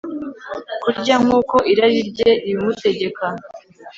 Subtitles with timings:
[0.83, 3.25] kurya nkuko irari rye ribimutegeka